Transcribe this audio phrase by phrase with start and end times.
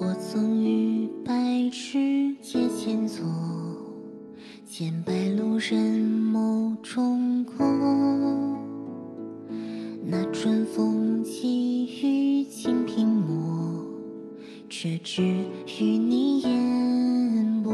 [0.00, 3.26] 我曾与白痴阶前坐，
[4.64, 7.66] 见白路人眸中过。
[10.04, 13.84] 那春风起雨青萍末，
[14.70, 15.20] 却只
[15.80, 17.72] 与你烟波。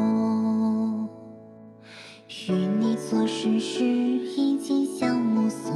[2.49, 5.75] 与你做世事，一见相目锁，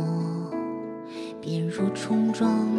[1.42, 2.77] 便如重装。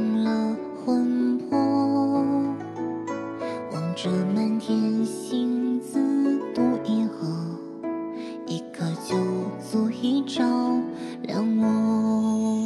[4.01, 5.99] 这满天星子
[6.55, 7.27] 独饮喝
[8.47, 9.17] 一颗酒
[9.59, 10.41] 足以照
[11.23, 12.61] 亮我。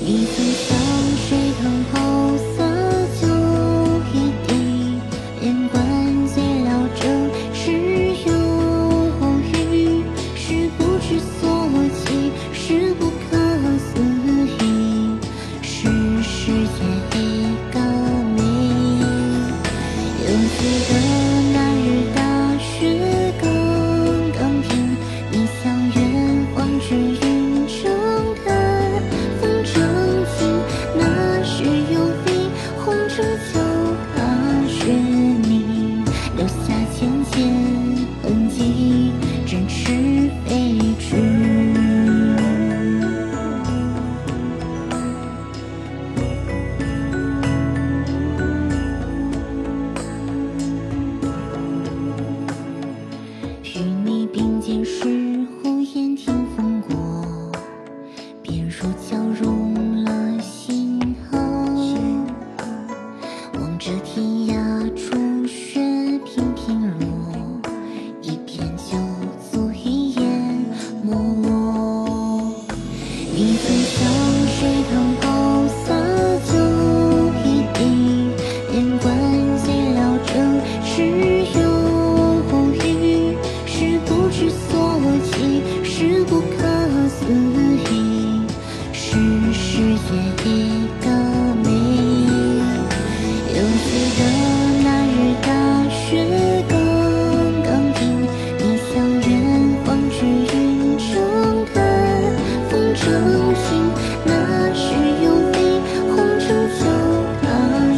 [0.00, 0.44] 你曾
[103.04, 103.12] 曾
[103.54, 103.92] 经
[104.24, 105.56] 那是有你
[106.08, 106.46] 红尘
[106.78, 106.82] 中
[107.42, 107.44] 踏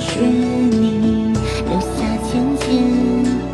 [0.00, 1.32] 雪泥
[1.64, 1.94] 留下
[2.28, 2.28] 浅
[2.58, 2.64] 浅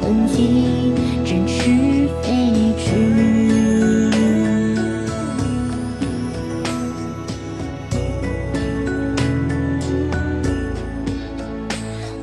[0.00, 0.94] 痕迹
[1.26, 2.82] 展翅飞去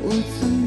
[0.01, 0.05] 我
[0.39, 0.58] 曾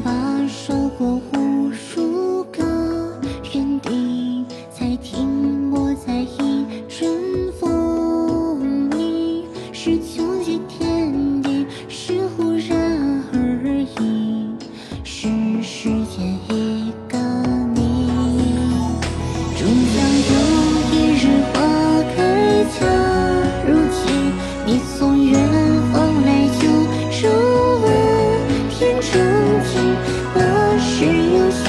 [29.23, 29.95] 曾经
[30.35, 31.63] 我是有心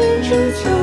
[0.00, 0.30] 眼终
[0.64, 0.75] 究